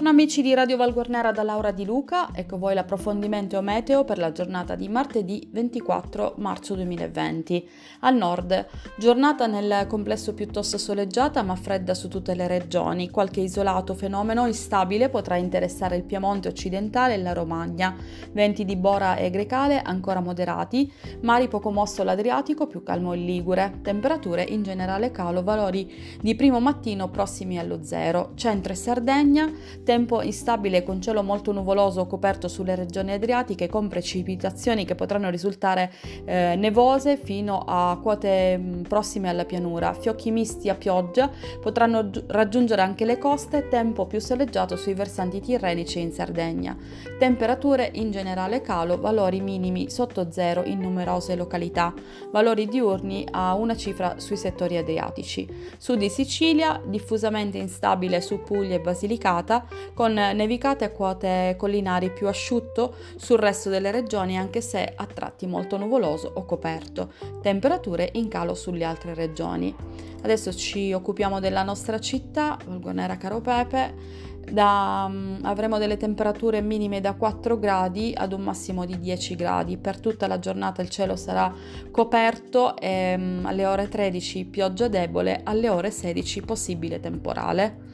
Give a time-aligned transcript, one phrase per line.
[0.00, 4.32] Buongiorno amici di Radio Valguarnera da Laura Di Luca, ecco voi l'approfondimento meteo per la
[4.32, 7.68] giornata di martedì 24 marzo 2020.
[8.00, 8.66] Al nord,
[8.96, 15.10] giornata nel complesso piuttosto soleggiata ma fredda su tutte le regioni, qualche isolato fenomeno instabile
[15.10, 17.94] potrà interessare il Piemonte occidentale e la Romagna,
[18.32, 20.90] venti di Bora e Grecale ancora moderati,
[21.20, 25.92] mari poco mosso l'Adriatico, più calmo il Ligure, temperature in generale calo, valori
[26.22, 29.52] di primo mattino prossimi allo zero, centro e Sardegna,
[29.90, 35.92] tempo instabile con cielo molto nuvoloso coperto sulle regioni adriatiche con precipitazioni che potranno risultare
[36.26, 39.92] eh, nevose fino a quote mh, mm, prossime alla pianura.
[39.92, 41.28] Fiocchi misti a pioggia
[41.60, 46.76] potranno gi- raggiungere anche le coste, tempo più soleggiato sui versanti tirrenici in Sardegna.
[47.18, 51.92] Temperature in generale calo, valori minimi sotto zero in numerose località,
[52.30, 55.48] valori diurni a una cifra sui settori adriatici.
[55.78, 62.28] Sud di Sicilia diffusamente instabile su Puglia e Basilicata con nevicate a quote collinari più
[62.28, 68.28] asciutto sul resto delle regioni anche se a tratti molto nuvoloso o coperto, temperature in
[68.28, 69.74] calo sulle altre regioni.
[70.22, 74.28] Adesso ci occupiamo della nostra città, Valgonera Caro Pepe.
[74.50, 79.76] Da, um, avremo delle temperature minime da 4 gradi ad un massimo di 10 gradi.
[79.76, 81.54] Per tutta la giornata il cielo sarà
[81.90, 87.88] coperto e um, alle ore 13 pioggia debole, alle ore 16 possibile temporale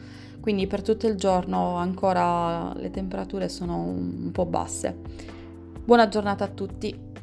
[0.47, 4.97] quindi per tutto il giorno ancora le temperature sono un po' basse.
[5.84, 7.16] Buona giornata a tutti!